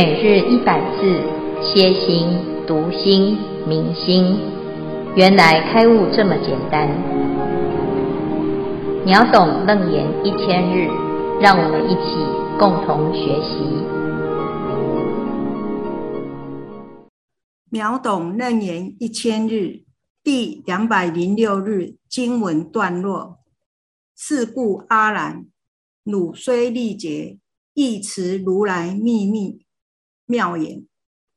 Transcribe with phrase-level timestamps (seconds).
[0.00, 1.10] 每日一百字，
[1.60, 2.28] 歇心、
[2.68, 4.38] 读心、明心，
[5.16, 6.88] 原来开悟这么简单。
[9.04, 10.86] 秒懂楞严一千日，
[11.40, 12.14] 让我们一起
[12.60, 13.58] 共同学习。
[17.68, 19.82] 秒懂楞严一千日
[20.22, 23.40] 第两百零六日经文段落：
[24.16, 25.46] 是故阿难，
[26.04, 27.38] 汝虽历劫，
[27.74, 29.66] 忆持如来秘密。
[30.30, 30.86] 妙言，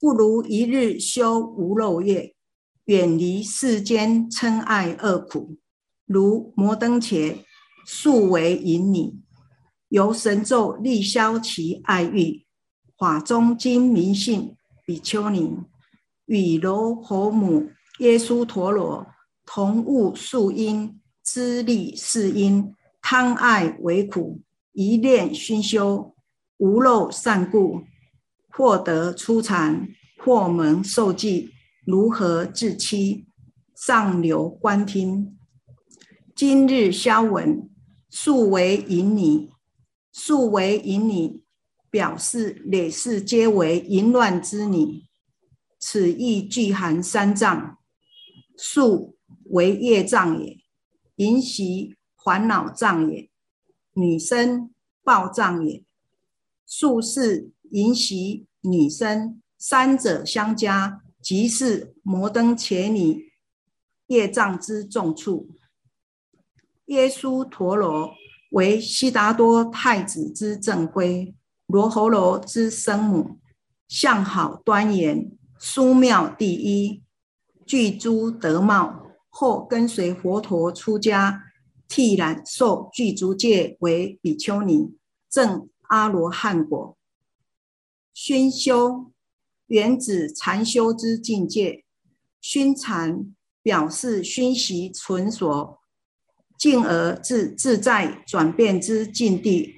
[0.01, 2.35] 不如一日修无漏业，
[2.85, 5.55] 远离世间嗔爱恶苦。
[6.05, 7.45] 如摩登伽
[7.85, 9.13] 素为引女，
[9.87, 12.45] 由神咒力消其爱欲。
[12.97, 15.57] 法中经明信比丘尼
[16.25, 17.69] 与罗侯母
[17.99, 19.07] 耶稣陀罗
[19.45, 24.41] 同悟素因，知利是因，贪爱为苦，
[24.73, 26.13] 一念熏修
[26.57, 27.83] 无漏善故。
[28.61, 31.49] 获得初禅，或蒙受记，
[31.83, 33.25] 如何自欺？
[33.75, 35.35] 上流观听。
[36.35, 37.67] 今日消文，
[38.11, 39.49] 素为淫女，
[40.11, 41.41] 素为淫女，
[41.89, 45.05] 表示累世皆为淫乱之女。
[45.79, 47.79] 此意具含三障：
[48.55, 50.59] 素为业障也，
[51.15, 53.27] 淫习烦恼障也，
[53.93, 54.71] 女身
[55.03, 55.83] 报障也。
[56.67, 57.49] 素是。
[57.73, 63.31] 淫习女生三者相加，即是摩登伽女
[64.07, 65.49] 业障之重处。
[66.85, 68.11] 耶稣陀罗
[68.51, 71.33] 为悉达多太子之正妃，
[71.67, 73.39] 罗睺罗之生母，
[73.87, 77.01] 相好端严，殊妙第一，
[77.65, 78.99] 具诸德貌。
[79.33, 81.41] 后跟随佛陀出家，
[81.87, 84.93] 剃染受具足戒为比丘尼，
[85.29, 86.97] 证阿罗汉果。
[88.13, 89.11] 熏修
[89.67, 91.83] 原指禅修之境界，
[92.41, 93.33] 熏禅
[93.63, 95.77] 表示熏习纯熟，
[96.57, 99.75] 进而至自在转变之境地，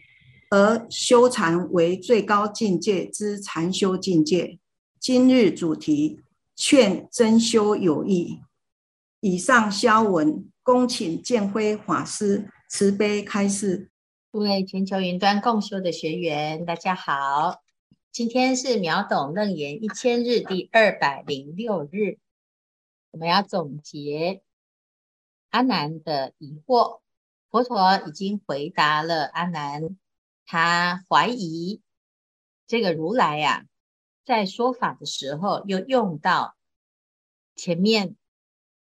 [0.50, 4.60] 而修禅为最高境界之禅修境界。
[5.00, 6.22] 今日主题
[6.56, 8.40] 劝真修有益。
[9.20, 13.90] 以上消文，恭请见辉法师慈悲开示。
[14.32, 17.63] 各位全球云端共修的学员，大家好。
[18.14, 22.20] 今天是秒懂楞严一千日第二百零六日，
[23.10, 24.44] 我们要总结
[25.50, 27.00] 阿难的疑惑。
[27.50, 29.98] 佛陀已经回答了阿难，
[30.46, 31.82] 他怀疑
[32.68, 33.66] 这个如来呀、啊，
[34.24, 36.56] 在说法的时候又用到
[37.56, 38.16] 前面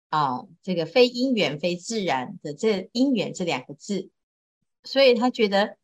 [0.10, 4.12] 啊、哦，这个非因缘非自然的这因缘这两个字，
[4.84, 5.80] 所以他觉得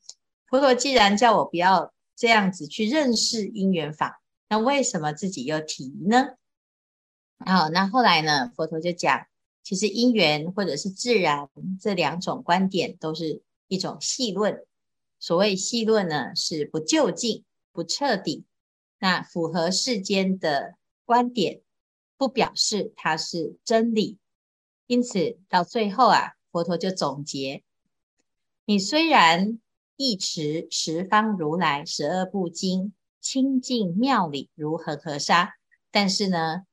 [0.45, 1.92] 佛陀既然叫我不要。
[2.15, 6.35] 这样子去认识因缘法，那为什么自己又提呢？
[7.39, 8.51] 好，那后来呢？
[8.55, 9.25] 佛陀就讲，
[9.63, 11.49] 其实因缘或者是自然
[11.81, 14.63] 这两种观点都是一种戏论。
[15.19, 18.45] 所谓戏论呢，是不究竟、不彻底。
[18.99, 20.75] 那符合世间的
[21.05, 21.61] 观点，
[22.15, 24.19] 不表示它是真理。
[24.85, 27.63] 因此到最后啊，佛陀就总结：
[28.65, 29.59] 你虽然。
[29.95, 35.53] 一持十方如来十二部经，清净妙理如何合沙。
[35.91, 36.63] 但是呢，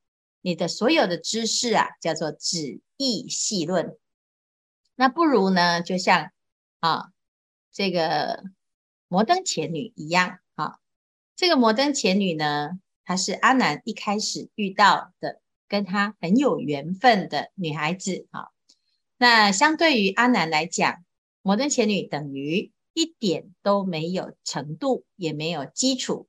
[0.41, 3.97] 你的所有的知识啊，叫做只忆戏论。
[4.95, 6.31] 那不如呢，就像
[6.81, 7.11] 啊
[7.71, 8.45] 这个
[9.09, 10.39] 摩登伽女一样。
[10.55, 10.79] 啊，
[11.37, 18.27] 这个摩登伽女呢，她是阿难一开始遇到的，跟她很有缘分的女孩子。
[18.31, 18.49] 啊，
[19.19, 21.05] 那相对于阿南来讲，
[21.43, 22.73] 摩登伽女等于。
[22.93, 26.29] 一点都没有程度，也没有基础，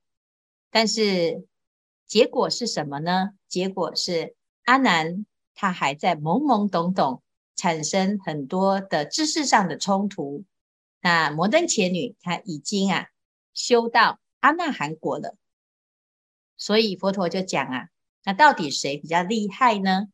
[0.69, 1.47] 但是
[2.05, 3.31] 结果是什么呢？
[3.47, 7.21] 结果是阿难他还在懵懵懂懂，
[7.56, 10.44] 产生很多的知识上的冲突。
[11.01, 13.07] 那摩登伽女她已经啊
[13.53, 15.36] 修到阿那含果了，
[16.57, 17.89] 所以佛陀就讲啊，
[18.24, 20.07] 那到底谁比较厉害呢？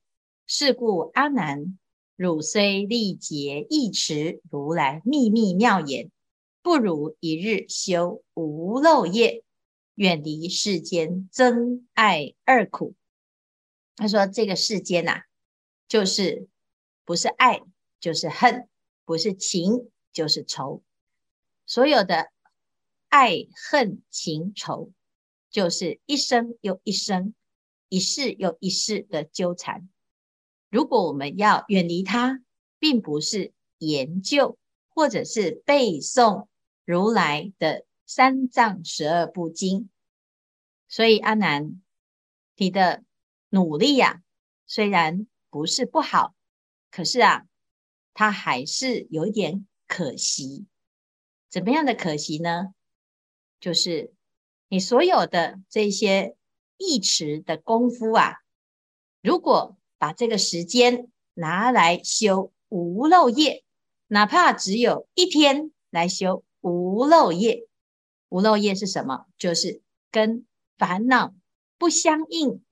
[0.45, 1.77] 是故阿难，
[2.15, 6.09] 汝虽历劫忆持如来秘密妙言。
[6.67, 9.41] 不如一日修无漏业，
[9.95, 12.93] 远离世间憎爱二苦。
[13.95, 15.23] 他说：“这个世间呐、啊，
[15.87, 16.49] 就是
[17.05, 17.61] 不是爱
[18.01, 18.67] 就是恨，
[19.05, 20.83] 不是情就是仇。
[21.65, 22.33] 所有的
[23.07, 24.91] 爱恨情仇，
[25.49, 27.33] 就是一生又一生，
[27.87, 29.87] 一世又一世的纠缠。
[30.69, 32.43] 如果我们要远离它，
[32.77, 34.57] 并不是研究
[34.89, 36.47] 或者是背诵。”
[36.87, 39.89] 如来的三藏十二部经，
[40.87, 41.81] 所以阿难，
[42.55, 43.03] 你的
[43.49, 44.23] 努力呀、啊，
[44.65, 46.33] 虽然不是不好，
[46.89, 47.45] 可是啊，
[48.13, 50.65] 它还是有一点可惜。
[51.49, 52.73] 怎么样的可惜呢？
[53.59, 54.13] 就是
[54.69, 56.37] 你所有的这些
[56.77, 58.35] 忆持的功夫啊，
[59.21, 63.65] 如果把这个时间拿来修无漏业，
[64.07, 67.67] 哪怕只有一天来修无漏业，
[68.29, 69.25] 无漏业是什么？
[69.37, 69.81] 就是
[70.11, 70.45] 跟
[70.77, 71.33] 烦恼
[71.77, 72.63] 不相应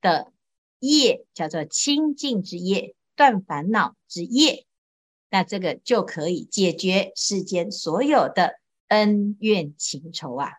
[0.00, 0.32] 的
[0.78, 4.66] 业，叫做清净之业，断烦恼之业。
[5.30, 10.52] 那这个就可以解决世间所有的恩怨情仇啊。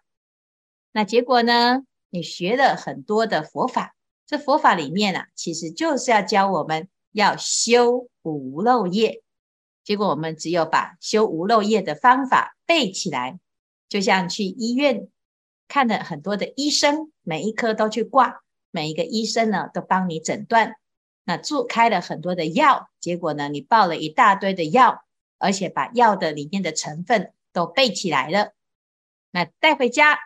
[0.91, 1.83] 那结果呢？
[2.15, 3.95] 你学了很多的佛法，
[4.27, 9.22] 这佛法里面啊，其实就是要教我们要修无漏业。
[9.83, 13.39] 结果我们只有把修无漏业的方法背起来，
[13.89, 15.07] 就像去医院。
[15.65, 20.75] 看了很多的医生，每一科都去挂，每一个医生呢都帮你诊断，
[21.23, 25.03] 那做开了很多的药，结果呢你报了一大堆的药，
[25.39, 28.51] 而且把药的里面的成分都背起来了，
[29.31, 30.19] 那带回家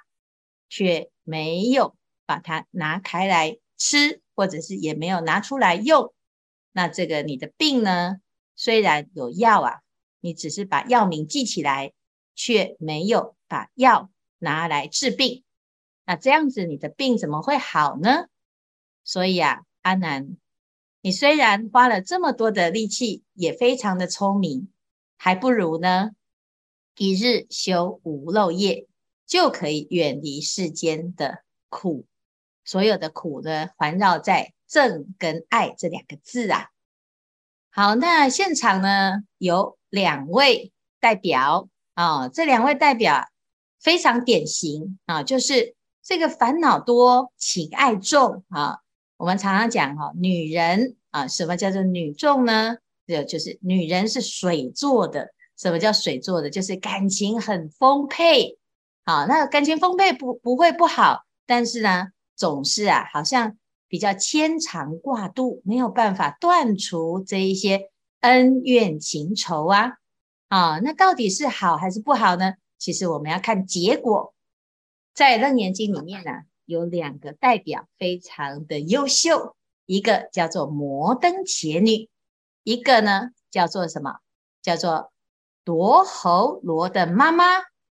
[0.67, 1.95] 却没有
[2.25, 6.13] 把它拿开来吃，或者是也没有拿出来用，
[6.73, 8.17] 那这个你的病呢，
[8.57, 9.79] 虽然有药啊，
[10.19, 11.93] 你只是把药名记起来，
[12.35, 14.11] 却没有把药。
[14.39, 15.43] 拿来治病，
[16.05, 18.27] 那这样子你的病怎么会好呢？
[19.03, 20.37] 所以啊，阿南，
[21.01, 24.71] 你虽然花了这么多的力气，也非常的聪明，
[25.17, 26.11] 还不如呢，
[26.97, 28.87] 一日修无漏业，
[29.25, 32.05] 就可以远离世间的苦。
[32.63, 36.69] 所有的苦呢，环绕在正跟爱这两个字啊。
[37.79, 43.27] 好，那现场呢有两位代表啊、哦，这两位代表。
[43.79, 48.79] 非常典型啊，就是这个烦恼多、情爱重啊。
[49.17, 52.77] 我们常常讲哈，女人啊，什么叫做女重呢？
[53.07, 55.29] 就就是女人是水做的。
[55.55, 56.49] 什么叫水做的？
[56.49, 58.57] 就是感情很丰沛。
[59.05, 63.55] 好，那感情丰沛不不会不好，但是呢，总是啊，好像
[63.87, 67.89] 比较牵肠挂肚，没有办法断除这一些
[68.21, 69.93] 恩怨情仇啊。
[70.49, 72.53] 啊，那到底是好还是不好呢？
[72.77, 74.33] 其实我们要看结果，
[75.13, 76.31] 在《楞严经》里面呢，
[76.65, 79.55] 有两个代表非常的优秀，
[79.85, 82.07] 一个叫做摩登伽女，
[82.63, 84.19] 一个呢叫做什么？
[84.61, 85.11] 叫做
[85.65, 87.45] 罗睺罗的妈妈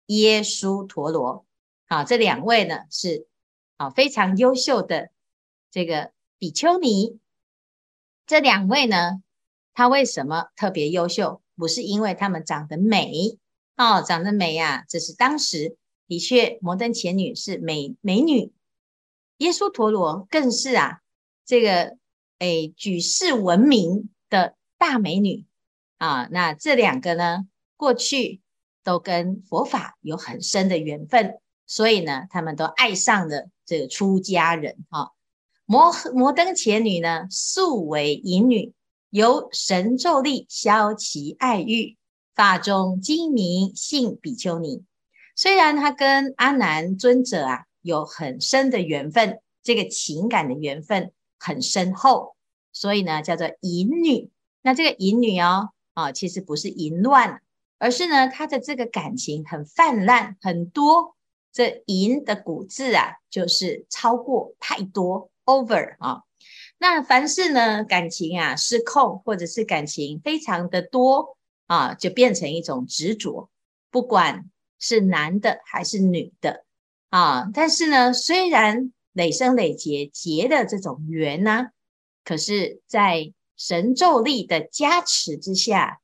[0.07, 1.45] 耶稣陀罗。
[1.87, 3.27] 好，这两位呢是
[3.77, 5.09] 啊非常优秀的
[5.75, 7.19] 这个比丘尼。
[8.25, 9.21] 这两位呢，
[9.73, 11.41] 她为什么特别优秀？
[11.57, 13.37] 不是因为她们长得美。
[13.75, 15.75] 哦，长得美、啊，这是当时
[16.07, 18.53] 的确，摩登前女是美美女，
[19.39, 21.01] 耶稣陀罗更是啊，
[21.45, 21.97] 这个
[22.39, 25.43] 诶举世闻名的大美女
[25.97, 26.29] 啊。
[26.31, 28.39] 那这两个呢，过去
[28.81, 34.85] 都跟佛法有很深的缘分，所以呢，他们都爱上了这个出家人。
[34.89, 35.11] 哈、啊，
[35.65, 38.73] 摩摩登伽女呢，素为淫女，
[39.09, 41.97] 由神咒力消其爱欲。
[42.35, 44.83] 法中精明，姓比丘尼。
[45.35, 52.35] 虽然她跟阿难尊者啊有很深的缘分，这个情感的缘分很深厚，
[52.73, 54.29] 所以呢叫做淫女。
[54.61, 57.41] 那这个淫女哦，啊，其实不是淫乱，
[57.79, 61.15] 而是呢她的这个感情很泛滥，很多。
[61.53, 66.21] 这淫的古字啊，就是超过太多，over 啊。
[66.77, 71.37] 那凡是呢感情啊失控，或者是感情非常的多。
[71.67, 73.49] 啊，就变成一种执着，
[73.89, 76.63] 不管是男的还是女的
[77.09, 77.49] 啊。
[77.55, 81.69] 但是呢，虽然累生累劫结的这种缘呢、
[82.23, 86.01] 可是，在神咒力的加持之下，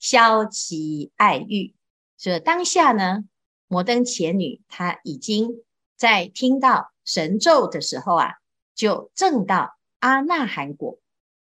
[0.00, 1.76] 消其爱欲。
[2.16, 3.22] 所以当下呢，
[3.68, 5.62] 摩登伽女她已经
[5.96, 8.32] 在听到神咒的时候啊，
[8.76, 11.00] 就证到阿那含果。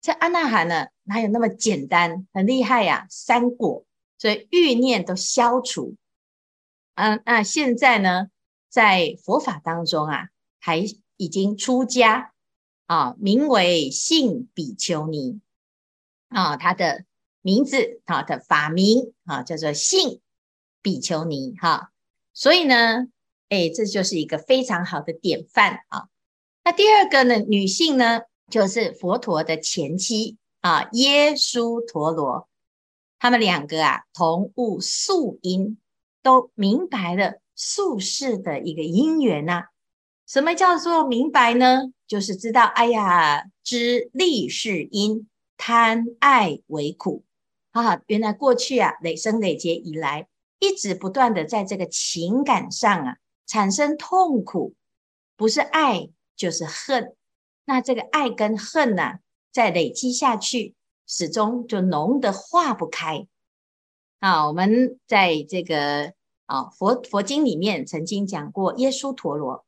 [0.01, 2.29] 这阿那含呢，哪有那么简单？
[2.33, 3.85] 很厉害呀，三果，
[4.19, 5.97] 所以欲念都消除。
[6.95, 8.29] 嗯，那现在呢，
[8.69, 10.29] 在佛法当中啊，
[10.61, 10.85] 还
[11.17, 12.33] 已经出家
[12.87, 15.41] 啊，名为性比丘尼
[16.29, 17.07] 啊，他的
[17.41, 20.21] 名字啊，的法名啊，叫做性
[20.83, 21.91] 比丘尼哈。
[22.35, 23.07] 所以呢，
[23.49, 26.09] 哎，这就是一个非常好的典范啊。
[26.65, 28.23] 那第二个呢，女性呢？
[28.51, 32.49] 就是佛陀的前妻啊，耶稣陀罗，
[33.19, 35.79] 他们两个啊，同悟宿因，
[36.23, 39.65] 都明白了宿世的一个因缘呐、啊。
[40.27, 41.93] 什么叫做明白呢？
[42.07, 45.29] 就是知道，哎呀，知利是因，
[45.59, 47.25] 贪爱为苦
[47.73, 48.01] 啊！
[48.07, 50.29] 原来过去啊，累生累劫以来，
[50.59, 53.17] 一直不断的在这个情感上啊
[53.47, 54.75] 产生痛苦，
[55.37, 57.15] 不是爱就是恨。
[57.65, 59.19] 那这个爱跟恨呢、啊，
[59.53, 60.75] 再累积下去，
[61.07, 63.27] 始终就浓得化不开。
[64.21, 66.13] 啊，我们在这个
[66.47, 69.65] 啊佛佛经里面曾经讲过，耶稣陀罗。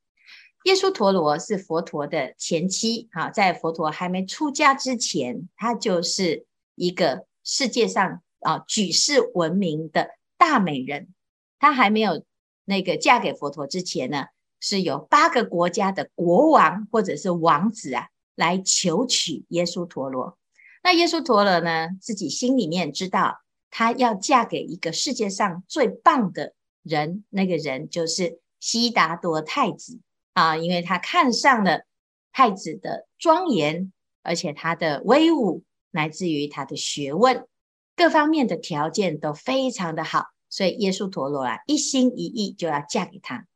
[0.65, 6.45] 耶稣陀罗是佛陀的前妻，啊，在佛陀还没出家之前，他就是
[6.75, 11.15] 一个世界上啊举世闻名的大美人。
[11.59, 12.25] 她还没有
[12.65, 14.27] 那个嫁给佛陀之前呢，
[14.69, 20.37] 是有八个国家的国王或者是王子啊来求娶耶稣陀罗。
[20.83, 23.37] 那耶稣陀罗呢，自己心里面知道，
[23.71, 30.01] 她要嫁给一个世界上最棒的人，那个人就是悉达多太子。
[30.33, 31.85] 啊，因为他看上了
[32.33, 33.93] 太子的庄严，
[34.25, 37.47] 而且他的威武，乃至于他的学问，
[37.95, 43.47] 各方面的条件都非常的好，所以耶稣陀罗啊，一心一意就要嫁给他。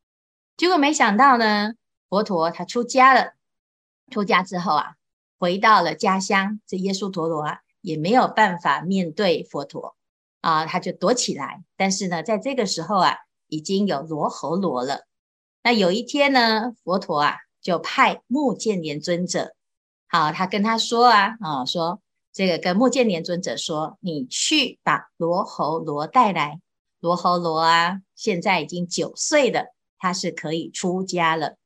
[0.61, 1.73] 结果没想到呢，
[2.11, 3.33] 佛陀他出家了，
[4.11, 4.97] 出家之后啊，
[5.39, 9.97] 回到了家乡，这耶稣陀罗啊，也没有办法面对佛陀
[10.43, 11.65] 啊，他就躲起来。
[11.79, 15.07] 但是呢，在这个时候啊，已经有罗睺罗了。
[15.63, 19.55] 那有一天呢，佛陀啊就派目犍连尊者，
[20.09, 22.03] 好，他跟他说啊，啊，说
[22.35, 26.61] 这个跟目犍连尊者说，你去把罗睺罗带来。
[27.01, 31.57] 罗睺罗啊，现在已经九岁了，他是可以出家了。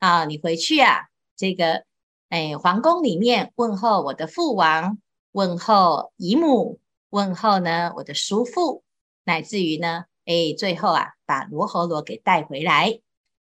[0.00, 1.84] 啊，你回去啊，这个
[2.28, 4.98] 哎，皇宫里面问候我的父王，
[5.32, 8.82] 问候姨母，问候呢我的叔父，
[9.24, 13.00] 乃至于呢，哎，最后啊，把罗睺罗给带回来。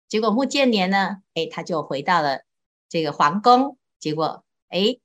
[0.08, 2.42] 结果穆建年呢，哎，他就回到了
[2.88, 3.78] 这个皇宫。
[4.00, 4.98] 结果，哎，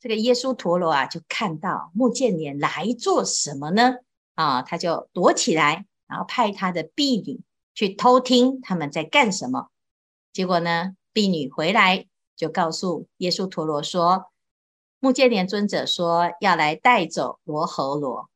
[0.00, 3.96] 这个耶稣陀罗啊，就看到穆建年来做什么呢？
[4.34, 7.40] 啊，他就躲起来，然后派他的婢女
[7.76, 9.68] 去偷听他们在干什么。
[10.32, 14.32] 结果呢，婢女回来就告诉耶稣陀罗说，
[14.98, 18.28] 目犍连尊者说要来带走罗睺罗。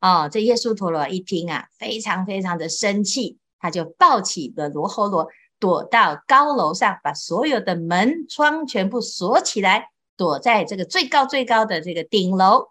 [0.00, 5.28] 哦，这耶稣陀罗一听啊，非常非常的生气，他就抱起了罗睺罗。
[5.60, 12.68] 躲到高楼上，把所有的门窗全部锁起来，躲在这个最高最高的这个顶楼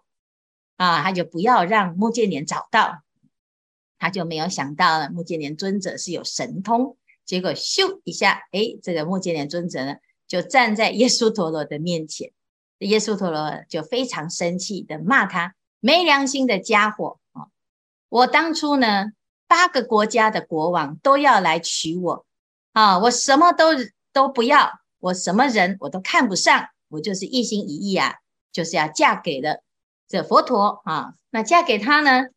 [0.76, 3.00] 啊，他就不要让目犍连找到，
[3.98, 9.96] 他就没有想到目犍连尊者是有神通，结果咻一下，哎，这个目犍连尊者呢
[10.26, 12.32] 就站在耶稣陀罗的面前，
[12.78, 17.48] 耶稣陀罗就非常生气的骂他没良心的家伙啊！
[18.08, 19.12] 我当初呢，
[19.46, 22.26] 八个国家的国王都要来娶我。
[22.72, 23.68] 啊，我什么都
[24.12, 28.14] 都不要，我什么人我都看不上，我就是一心一意啊，
[28.50, 29.62] 就是要嫁给了
[30.08, 31.14] 这佛陀啊。
[31.30, 32.28] 那嫁给他呢？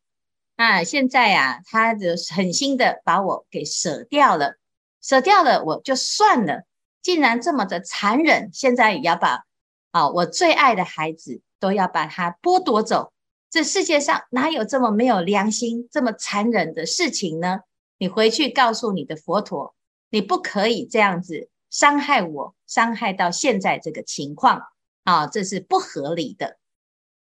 [0.58, 4.56] 啊，现在啊，他就狠心的把我给舍掉了，
[5.00, 6.64] 舍掉了我就算了，
[7.00, 9.44] 竟然这么的残忍，现在也要把
[9.92, 13.12] 啊我最爱的孩子都要把他剥夺走。
[13.48, 17.60] 这世界上哪有这么没有良心、这么残忍的事情呢？
[17.96, 19.76] 你回去告诉你的佛陀。
[20.10, 24.62] 你不可以这样子伤害我，伤害到现在这个情况
[25.04, 26.56] 啊，这是不合理的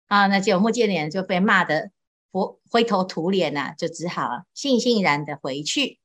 [0.08, 0.26] 啊。
[0.26, 1.91] 那结果目犍连就被骂得
[2.32, 6.00] 灰灰头土脸呐，就只好悻悻然的回去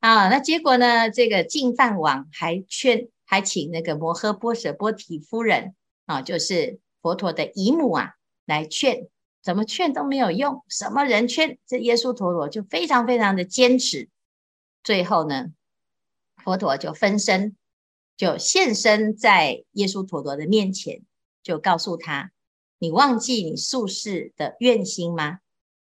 [0.00, 0.28] 啊。
[0.28, 8.14] 那结果呢，这个净饭王还劝，还请那个摩诃波舍波提夫人啊，就是佛陀的姨母啊，
[8.46, 9.06] 来劝，
[9.42, 14.08] 怎么劝都没有用，什么人劝，这耶稣陀罗就非常非常的坚持，
[14.82, 15.52] 最后呢。
[16.44, 17.56] 佛陀就分身，
[18.16, 21.02] 就现身在耶稣陀罗的面前，
[21.42, 22.30] 就告诉他
[22.78, 25.40] ：“你忘记你宿世的愿心吗？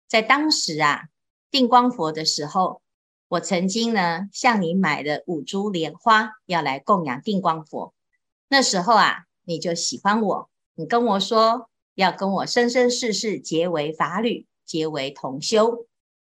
[0.09, 1.03] 在当时啊，
[1.49, 2.81] 定光佛的时候，
[3.29, 7.93] 我曾经呢向你买了五株莲花，要来供养定光佛。
[8.49, 15.85] 那时候啊，你就喜欢我，你跟我说要跟我生生世世结为法侣，结为同修。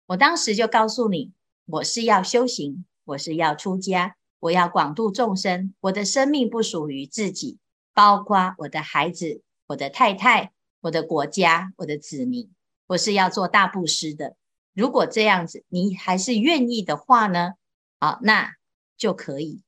[0.07, 1.31] 我当时就告诉你，
[1.67, 5.73] 我是要修行。”我是要出家，我要广度众生。
[5.79, 7.57] 我的生命不属于自己，
[7.91, 12.51] 包括我的孩子、我的太太、我的国家、我的子民。
[12.89, 14.35] 我是要做大布施的。
[14.73, 17.53] 如果这样子，你还是愿意的话呢？
[17.99, 18.55] 好，那
[18.97, 19.61] 就可以。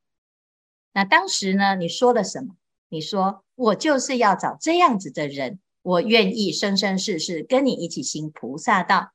[0.91, 2.55] 那当时呢，你说了什么？
[2.89, 9.11] 你说我就是要找这样子的人，我愿意生生世世跟你一起行菩萨道。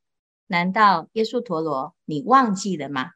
[0.46, 3.10] 难道耶稣陀罗，你忘记了吗？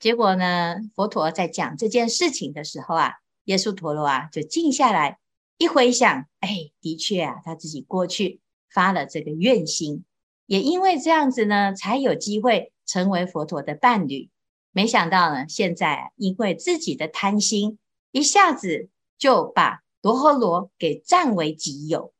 [0.00, 3.12] 结果呢，佛陀在讲这件事情的时候啊，
[3.44, 5.20] 耶稣陀罗啊就静下来，
[5.58, 8.40] 一回想，哎，的确啊，他自己过去
[8.74, 10.04] 发了这个愿心，
[10.46, 14.30] 也因为这样子呢，才有机会成为佛陀的伴侣。
[14.72, 17.78] 没想到呢，现在因为自己的贪心，
[18.10, 18.88] 一下子
[19.18, 22.12] 就把罗侯罗给占为己有。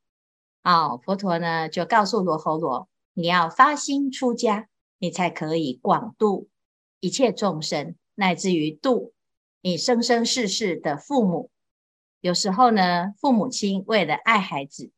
[0.62, 4.68] 啊，佛陀呢就告诉罗侯罗，你要发心出家，
[4.98, 6.48] 你才可以广度。
[7.00, 9.12] 一切众生，乃至于度
[9.60, 11.50] 你生生世世的父母。
[12.20, 14.92] 有时候呢，父母亲为了爱孩子，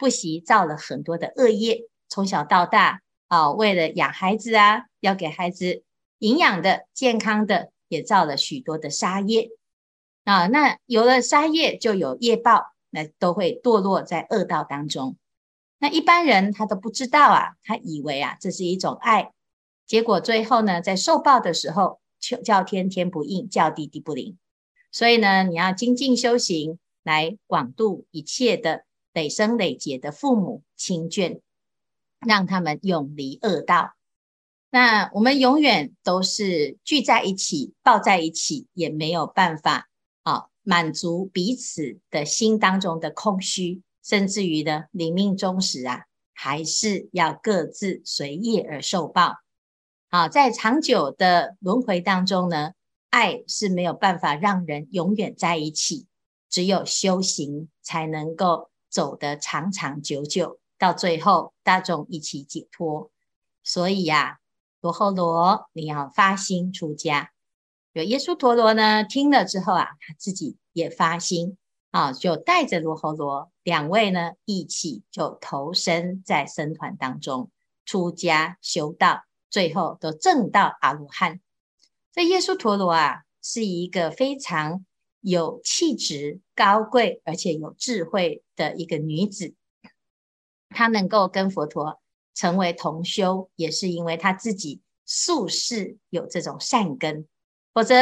[0.00, 1.86] 不惜造了很多的恶业。
[2.08, 5.84] 从小到大啊，为了养孩子啊，要给孩子
[6.18, 9.50] 营养的、健康的，也造了许多的杀业
[10.24, 10.46] 啊。
[10.46, 15.16] 那有了杀业，就有业报，那都会堕落在恶道当中。
[15.78, 19.30] 那一般人他都不知道啊，他以为啊，这是一种爱。
[19.86, 22.00] 结果最后呢，在受报的时候，
[22.44, 24.38] 叫天天不应，叫地地不灵。
[24.90, 31.40] 所以呢，你要精进修行，来广度一切的累生累劫的父母亲眷，
[32.20, 33.94] 让他们永离恶道。
[34.70, 39.88] 那我们永远都是聚在一起，抱在一起，也没有办法
[40.22, 49.38] 啊满足彼此的心当中的空虚，甚至于呢，临命终时啊，还是要各自随业而受报。
[50.08, 52.72] 好，在长久的轮回当中呢，
[53.10, 56.06] 爱是没有办法让人永远在一起，
[56.48, 63.10] 只有修行才能够走得长长久久，到最后大众一起解脱。
[63.62, 64.36] 所以呀、啊，
[64.80, 67.30] 罗睺罗，你要发心出家。
[67.92, 71.56] 有耶稣陀罗呢，听了之后啊，他自己也发心
[71.90, 77.50] 啊，就带着罗睺罗两位呢，一起就投身在僧团当中
[77.86, 79.22] 出家修道。
[79.50, 81.40] 最后都证到阿罗汉。
[82.12, 84.86] 这耶稣陀罗啊，是一个非常
[85.20, 89.54] 有气质、高贵而且有智慧的一个女子。
[90.68, 92.00] 她能够跟佛陀
[92.34, 97.26] 成为同修，也是因为她自己宿世有这种善根，
[97.72, 97.94] 否则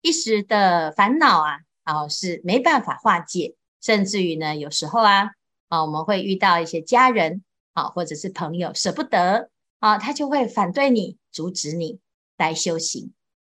[0.00, 3.54] 一时的烦恼啊，啊是没办法化解。
[3.80, 5.30] 甚至于呢，有时候啊，
[5.68, 9.50] 啊我们会遇到一些家人啊，或者是朋友舍不得。
[9.78, 11.98] 啊，他就会反对你，阻止你
[12.36, 13.12] 来修行。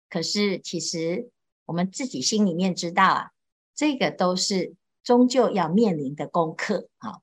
[0.08, 1.28] 可是其实
[1.66, 3.30] 我们自己心里面知道啊，
[3.74, 4.74] 这个都是
[5.04, 7.20] 终究要面临的功课啊。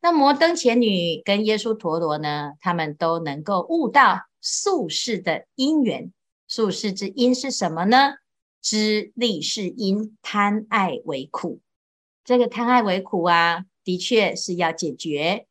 [0.00, 6.12] 那摩登伽女跟耶稣陀罗呢，他们都能够悟到宿世的因缘。
[6.46, 8.14] 宿世之因是什么呢？
[8.62, 11.60] 知利是因，贪爱为苦。
[12.24, 15.46] 这个贪爱为苦啊，的确是要解决。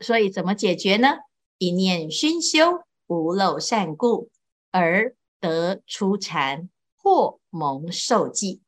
[0.00, 1.18] 所以怎么解决呢？
[1.58, 4.30] 一念熏修无漏善故，
[4.70, 8.60] 而得出禅或蒙受记。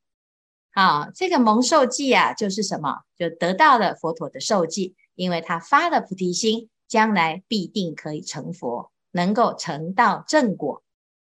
[0.78, 3.00] 啊，这个蒙受记啊，就是什么？
[3.18, 10.84] 就得到了佛陀的受记，因为他发了菩提心，将来必定可以成佛，能够成道正果。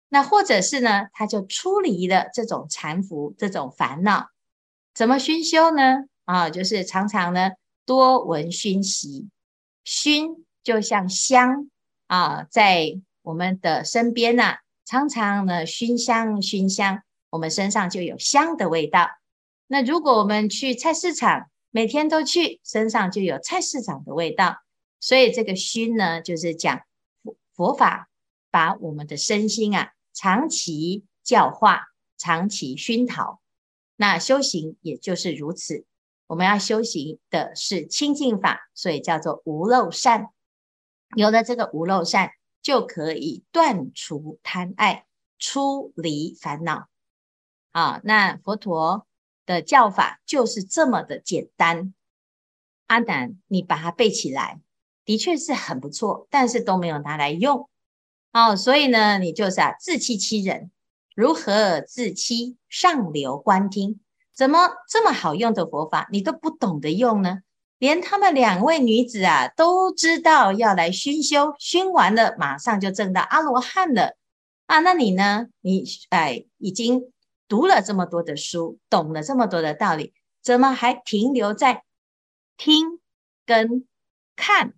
[0.08, 4.28] 那或者是呢，他就出离了这种缠缚、这种烦恼。
[4.94, 6.04] 怎么熏修呢？
[6.24, 7.50] 啊，就是常常呢，
[7.84, 9.28] 多闻熏习，
[9.82, 10.46] 熏。
[10.62, 11.68] 就像香
[12.06, 19.08] 啊，在我们的身边呐、常常呢熏香熏香，我们身上就有香的味道。
[19.72, 24.58] 那如果我们去菜市场，每天都去，身上就有菜市场的味道。
[25.00, 26.82] 所以这个熏呢，就是讲
[27.54, 28.10] 佛法
[28.50, 31.86] 把我们的身心啊，长期教化，
[32.18, 33.40] 长期熏陶。
[33.96, 35.86] 那修行也就是如此，
[36.26, 40.26] 我们要修行的是清净法，所以叫做无漏善。
[41.16, 45.06] 有了这个无漏善，就可以断除贪爱，
[45.38, 46.88] 出离烦恼。
[47.70, 49.06] 啊，那佛陀
[49.52, 51.92] 的教法就是这么的简单。
[52.86, 54.60] 阿难，你把它背起来，
[55.04, 57.68] 的确是很不错，但是都没有拿来用。
[58.32, 60.70] 哦，所以呢，你就是啊，自欺欺人。
[61.14, 62.56] 如何自欺？
[62.68, 64.00] 上流观听，
[64.34, 67.40] 怎么这么好用的佛法，你都不懂得用呢？
[67.78, 74.16] 连他们两位女子啊，都知道要来熏修，熏完了马上就证到阿罗汉了
[74.66, 74.78] 啊！
[74.80, 75.48] 那你呢？
[75.60, 77.12] 你哎，已经
[77.52, 81.84] 读了这么多的书，懂了这么多的道理，怎么还停留在
[82.56, 82.98] 听
[83.44, 83.86] 跟
[84.34, 84.72] 看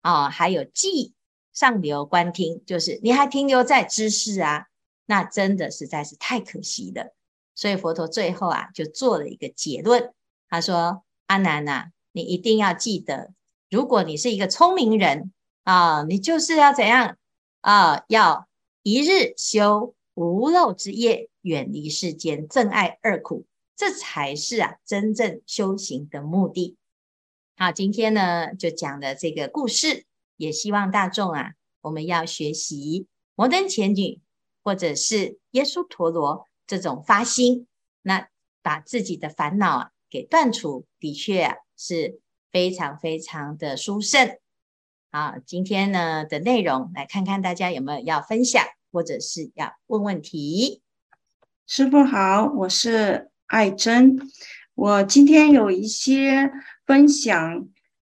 [0.00, 0.28] 啊？
[0.28, 1.14] 还有记
[1.52, 4.66] 上流观听，就是你还停留在知识啊？
[5.06, 7.14] 那真的实在是太可惜了。
[7.54, 10.12] 所以佛陀最后啊，就做了一个结论，
[10.48, 13.32] 他说：“阿难呐、啊。”你一定要记得，
[13.70, 17.16] 如果你是一个聪明人啊，你就是要怎样
[17.60, 18.02] 啊？
[18.08, 18.48] 要
[18.82, 19.94] 一日修
[20.26, 26.76] 无漏之业，远离世间憎爱二苦，这才是啊真正修行的目的。
[27.56, 31.52] 好，今天呢就讲的这个故事，也希望大众啊，
[31.82, 34.20] 我们要学习摩登伽女
[34.64, 37.68] 或者是耶稣陀罗这种发心，
[38.02, 38.28] 那
[38.60, 44.36] 把自己的烦恼啊给断除，的确啊是非常非常的殊胜。
[45.12, 48.64] 好，今天呢的内容，来看看大家有没有要分享，
[48.98, 50.82] 或者是要问问题。
[51.68, 54.18] 师傅好，我是爱珍，
[54.74, 56.50] 我今天有一些
[56.84, 57.68] 分享，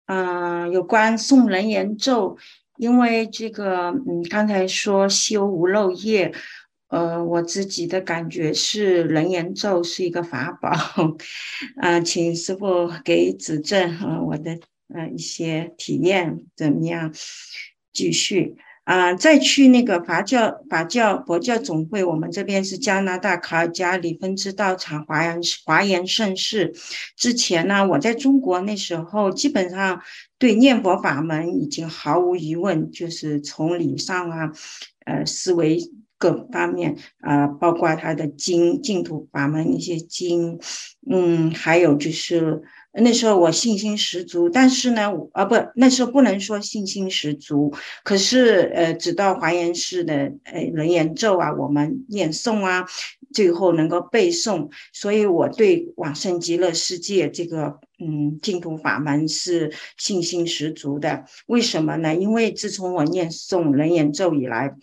[0.08, 2.38] 嗯、有关送楞严咒，
[2.76, 6.34] 因为这个，嗯，刚才说修无漏业，
[6.90, 10.70] 呃，我自己的感觉是楞严咒是一个法宝，
[11.78, 14.60] 啊、 请师傅给指正，呃，我的。
[14.94, 17.12] 呃，一些体验怎么样？
[17.94, 26.74] 继续啊、再去那个法教、法教、佛教总会，我们这边是加拿大卡尔加里分支道场华严华严盛世。
[27.16, 30.02] 之前呢，我在中国那时候，基本上
[30.38, 34.52] 对念佛法门已经毫无疑问，就是从理上啊，
[35.06, 35.80] 呃，思维
[36.18, 40.60] 各方面啊、呃，包括他的经净土法门一些经，
[41.10, 42.64] 嗯，还有就是。
[42.96, 47.74] 那时候我信心十足，但是呢，啊不，那时候不能说信心十足。
[48.04, 52.86] 可是，呃，直到华严寺的呃楞严咒啊，我们念诵啊，
[53.34, 61.26] 最后能够背诵，所以我对往生极乐世界这个嗯净土法门是信心十足的。
[61.48, 62.16] 为什么呢？
[62.16, 64.76] 因为自从我念诵楞严咒以来。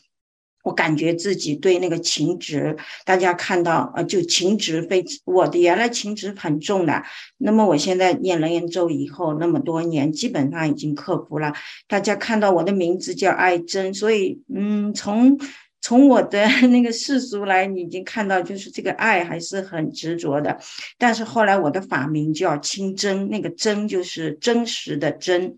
[0.63, 7.03] 我感觉自己对那个情执，大家看到，呃，就情执非我的原来情执很重的，
[7.39, 11.53] 那么我现在念楞严咒以后，那么多年基本上已经克服了。
[11.89, 15.39] 大家看到我的名字叫爱珍，所以，嗯，从
[15.81, 20.59] 从我的 那个世俗来，你已经看到，就是这个爱还是很执着的。
[20.99, 25.57] 但是后来我的法名叫清真，那个真就是真实的真。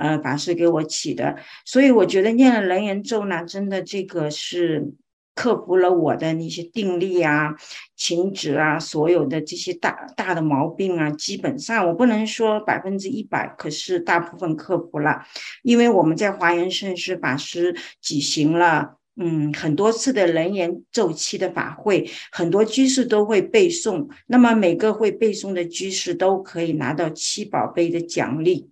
[0.00, 1.36] 呃，法师给我起的，
[1.66, 4.94] 所以我觉得念了楞严咒呢，真的这个是
[5.34, 7.54] 克服了我的那些定力啊、
[7.96, 15.22] 情执啊，所有的这些大大的毛病啊，基本上我不能说百分之一百，可是大部分克服了。
[15.62, 28.70] 因为我们在华严盛世法师举行了嗯很多次的楞严咒期的法会，很多居士都会背诵，那么每个会背诵的居士都可以拿到七宝杯的奖励。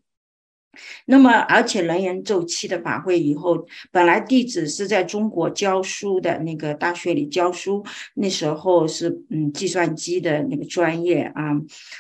[1.07, 11.53] 那么，而且人员周期的法会以后，本来弟子是在中国教书的那个大学里教书，那时候是嗯计算机的那个专业啊。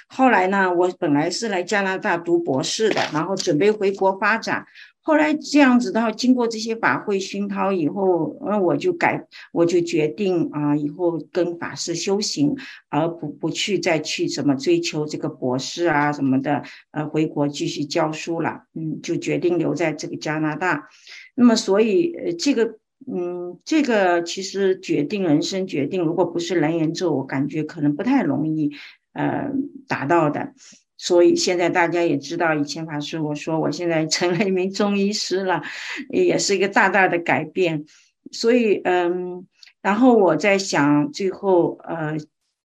[0.06, 4.64] 后来呢，我本来是来加拿大读博士的，然后准备回国发展。
[5.08, 12.54] 后来这样子的话，经过这些法会熏陶以后，那我就改，我就决定啊，以后跟法师修行，
[12.90, 18.64] 而不不去再去什么追求这个博士啊什么的，呃，回国继续教书了。
[18.74, 20.90] 嗯，就决定留在这个加拿大。
[21.34, 22.76] 那么，所以呃，这个
[23.10, 28.72] 嗯，这个其实决定人生决定，如果不是楞严咒，我感觉可能不太容易
[29.14, 29.50] 呃
[29.88, 30.52] 达到的。
[30.98, 35.62] 所以现在大家也知道，以前法师我说我现在成了一名中医师了，
[36.10, 37.84] 也是一个大大的改变。
[38.32, 39.46] 所以嗯，
[39.80, 42.16] 然后我在想，最后呃，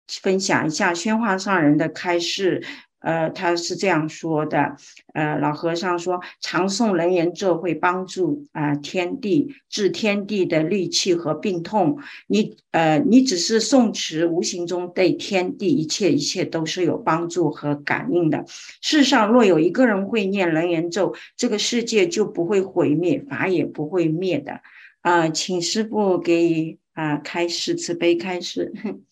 [0.07, 2.63] 分享一下宣化上人的开示。
[3.01, 4.75] 呃，他是这样说的，
[5.13, 11.97] 呃，老和尚说，常诵楞严咒会帮助啊、天地治天地的戾气和病痛。
[12.27, 18.45] 你呃，你只是诵持，无形中对天地一切一切都是有帮助和感应的。
[18.81, 24.61] 世上若有一个人会念楞严咒，这个世界就不会毁灭，法也不会灭的。
[25.01, 28.71] 啊、呃，请师父给啊、开示，慈悲开示。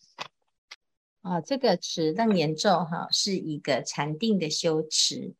[1.21, 5.34] 啊，这个持楞严咒哈，是一个禅定的修持。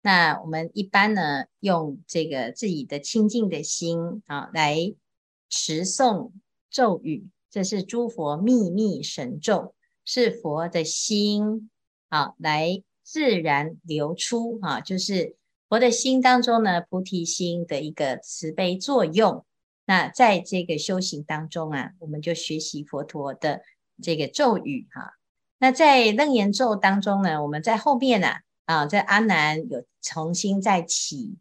[0.00, 4.94] 那我们一般呢，用这个自己的清净的心啊，来
[5.50, 6.30] 持诵
[6.70, 11.70] 咒语，这是诸佛秘密神咒，是佛的心
[12.08, 15.36] 啊，来自然流出啊，就是
[15.68, 19.44] 佛的心当中呢，菩提心的一个慈悲作用。
[19.84, 23.62] 那在这个修行当中啊，我们就学习佛陀的
[24.02, 25.12] 这个咒语哈。
[25.58, 28.28] 那在楞严咒当中呢，我们在后面呢，
[28.66, 31.36] 啊，在阿难有重新再祈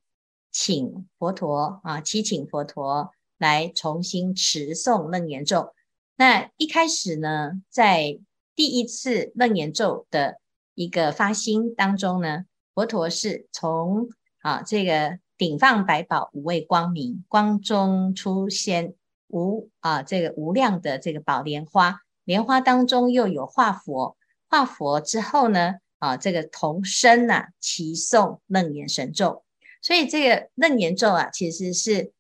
[0.52, 5.74] 请佛陀啊，祈请佛陀来重新持诵楞严咒。
[6.16, 8.20] 那一开始呢，在
[8.56, 10.40] 第一次楞严咒的
[10.74, 14.08] 一个发心当中呢，佛陀是从
[14.42, 18.94] 啊这个顶放百宝五味光明，光中出现
[19.28, 24.18] 无啊这个无量的这个宝莲花，莲花当中又有化佛，
[24.50, 29.44] 化佛之后呢啊这个同声呐齐诵楞严神咒，
[29.82, 32.12] 所以这个楞严咒啊其实是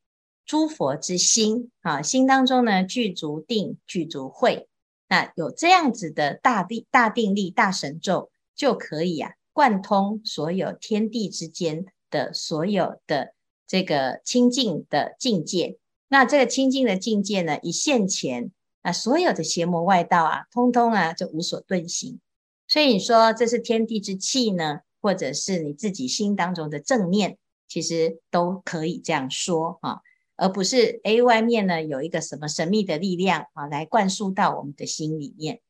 [0.45, 4.69] 诸佛之心啊，心当中呢具足定具足慧，
[5.09, 13.33] 那有这样子的大定大定力大神咒就可以啊贯通所有天地之间的所有的
[13.65, 15.77] 这个清净的境界。
[16.07, 18.51] 那这个清净的境界呢，一现前，
[18.85, 22.19] 啊，所有的邪魔外道啊，通通啊就无所遁形。
[22.67, 30.01] 所以你说这是天地之气呢，或者是你自己心当中的正念，其实都可以这样说啊，
[30.35, 35.61] 而不是 A 外面呢有一个什么神秘的力量啊来灌输到我们的心里面。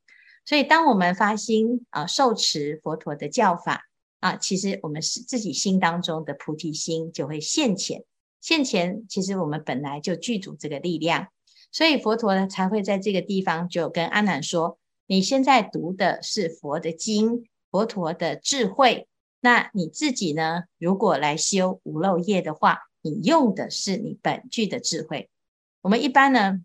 [0.43, 3.87] 所以当我们发心啊受持佛陀的教法
[4.19, 8.03] 啊，其实我们是自己心当中的菩提心就会现前。
[8.41, 11.29] 现前，其实我们本来就具足这个力量，
[11.75, 19.09] 所以佛陀呢才会在这个地方就跟阿难说：“你现在读的是佛的经，佛陀的智慧。
[19.41, 20.63] 那你自己呢？
[20.77, 25.29] 如果来修无漏业的话，你用的是你本具的智慧。
[25.81, 26.61] 我们一般呢，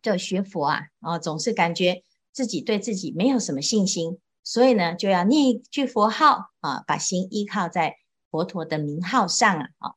[0.00, 7.98] 就学佛啊，啊，总是感觉自己对自己没有什么信心，所以呢，就要念一句佛号啊，把心依靠在
[8.30, 9.92] 佛陀的名号上啊，啊。”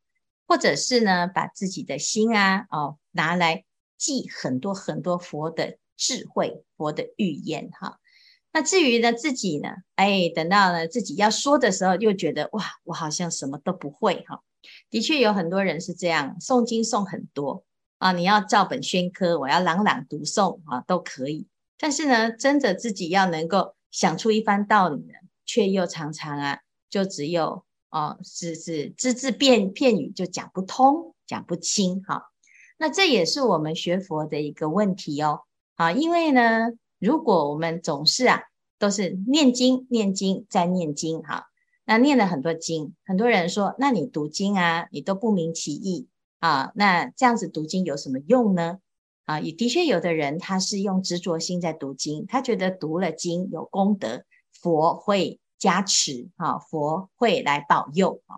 [0.46, 3.64] 或者是呢，把自己的心啊，哦，拿来
[4.04, 8.00] 记很多很多佛的智慧、佛的预言哈。
[8.52, 14.42] 那至于呢，自己呢，哎，等到呢自己要说的时候，又觉得哇，我好像什么都不会哈。
[14.89, 17.63] 的确有很多人是这样，诵经诵很多
[18.00, 21.48] 啊，你要照本宣科，我要朗朗读诵啊，都可以。
[21.78, 25.13] 但是呢，真的自己要能够想出一番道理呢，
[25.46, 27.63] 却又常常啊，就只有。
[27.89, 32.33] 哦，是是，只字片片语就讲不通，讲不清，哈。
[32.84, 35.43] 那这也是我们学佛的一个问题哦。
[35.76, 36.67] 啊，因为呢，
[37.00, 38.41] 如果我们总是啊，
[38.78, 41.46] 都是念经、念经再念经，哈，
[41.86, 48.80] 那念了很多经，很多人说，那你读经啊，你都不明其意啊，那这样子读经有什么用呢？
[49.24, 55.39] 啊，也的确有的人他是用执着心在读经，他觉得读了经有功德，佛会。
[55.60, 58.36] 加持啊，佛会来保佑啊。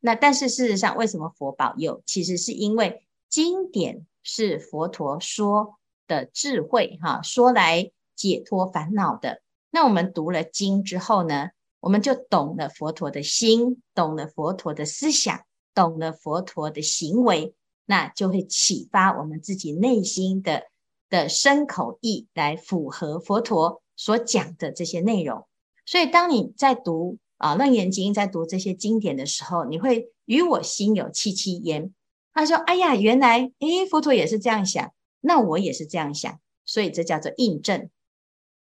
[0.00, 2.02] 那但是事实上，为什么佛保佑？
[2.04, 9.42] 其实是因为经典是佛陀说的智慧哈，说来解脱烦恼的。
[9.70, 15.42] 那我们读了经之后呢，我们就懂了佛陀的心，懂了佛陀的思想，
[15.74, 20.64] 懂了佛陀的行为，那就会启发我们自己内心的
[21.10, 25.46] 的身口意来符合佛陀所讲的这些内容。
[25.84, 31.94] 所以，当你在读啊《楞严经》在读这些经典的时候，你会与我心有戚戚焉。
[32.32, 37.90] 他说：“哎呀，原来诶，佛陀也是这样想，那我也是这样想，所以这叫做印证。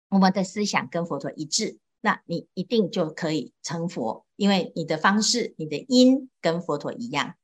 [0.10, 7.36] 我们的思想跟佛陀一致，那你一定就可以成佛，因为你的方式、你的因跟佛陀一样。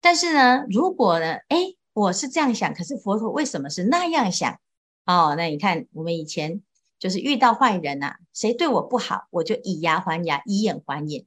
[0.00, 4.58] 但是呢，如果呢，诶，我是这样想，可是佛陀为什么是那样想？
[5.06, 6.62] 哦，那你看我们以前。”
[7.00, 11.24] 就是遇到坏人呐、啊，谁对我不好，我就以牙还牙，以眼还眼。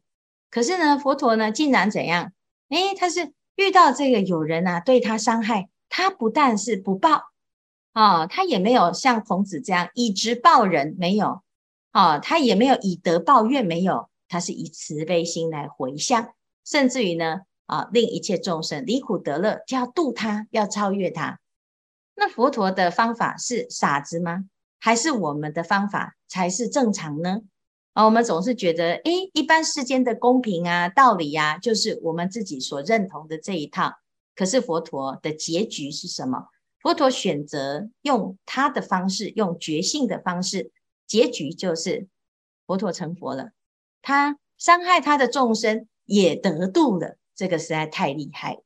[0.51, 2.31] 可是呢，佛陀呢，竟然怎样？
[2.69, 7.31] 诶，他是遇到这个有人啊，对他伤害，他不但是不报，
[7.93, 11.43] 哦，他也没有像孔子这样以直报人，没有，
[11.91, 16.33] 哦，他也没有以德报怨，没有，他是以慈悲心来回向，
[16.65, 21.39] 甚至于呢，啊，令一切众生离苦得乐，就要度他，要超越他。
[22.15, 24.45] 那佛陀的方法是傻子吗？
[24.79, 27.41] 还是我们的方法才是正常呢？
[27.93, 33.93] 啊，我们总是觉得，诶，一般世间的公平啊、道理呀、啊，就是我们自己所认同的这一套。
[34.35, 36.47] 可是佛陀的结局是什么？
[36.81, 40.71] 佛陀选择用他的方式，用觉性的方式，
[41.05, 42.07] 结局就是
[42.65, 43.51] 佛陀成佛了。
[44.01, 48.57] 他伤害他的众生也得度了，这个实在太厉害。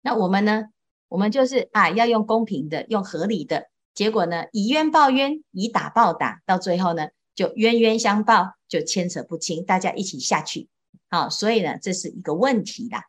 [0.00, 0.66] 那我们呢？
[1.08, 3.66] 我们就是啊，要用公平的，用合理的。
[3.94, 10.68] 结果呢，以冤报冤，以打报打，到最后呢，就冤冤相报，就牵扯不清，大家一起下去。
[11.08, 13.04] 好，所以呢，这是一个问题啦。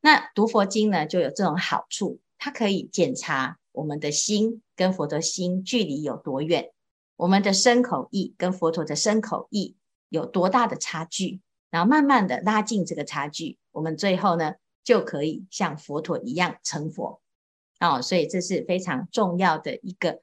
[0.00, 6.70] 那读佛经呢，就有这种好处，它可以检查我们的心跟佛陀心距离有多远，
[7.16, 9.76] 我们的身口意跟佛陀的身口意
[10.08, 17.20] 有多大的差距，然后慢慢的拉近这个差距，我们最后呢，就可以像佛陀一样成佛。
[17.80, 20.22] 哦，所以这是非常重要的一个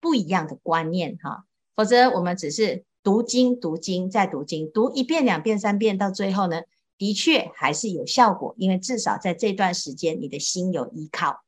[0.00, 1.44] 不一样的观念哈，
[1.76, 6.62] 否则我们只是读经、读经再读经，读一遍、两遍、三遍，到最后呢，
[6.96, 11.42] 的确还是有效果，因为至少在这段时间你的心有依靠。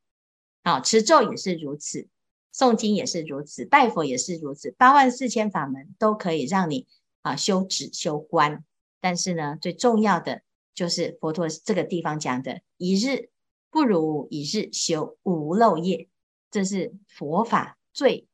[0.63, 2.09] 啊，持咒也是如此，
[2.55, 6.87] 诵经也是如此，拜佛也是如此，八万四千法门都可以让你
[7.23, 8.63] 啊修止修观。
[9.01, 10.43] 但是呢，最重要的
[10.75, 13.31] 就是佛陀这个地方讲的“一日
[13.71, 16.09] 不如一日修无漏业”，
[16.53, 18.29] 这是佛法最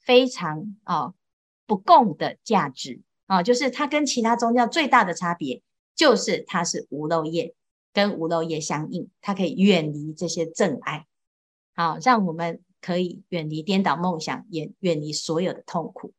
[0.00, 1.14] 非常啊
[1.72, 5.62] 不共的价值啊，就是它跟其他宗教最大的差别，
[5.94, 7.54] 就是它是无漏业，
[7.94, 11.06] 跟无漏业相应，它可以远离这些障碍，
[11.74, 16.12] 好，让我们可以远离颠倒梦想，也远离所有的痛苦。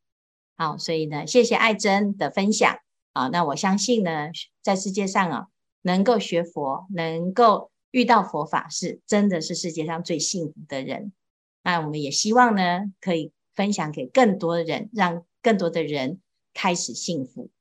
[0.57, 2.75] 好，所以呢，谢谢爱珍的分享。
[3.11, 4.31] 啊，那我相信呢，
[4.63, 5.47] 在世界上啊，
[5.83, 11.13] 能够学佛，能够遇到佛法，是真的是世界上最幸福的人。
[11.61, 16.21] 那我们也希望呢，可以分享给更多的人，让更多的人
[16.53, 17.51] 开始幸福。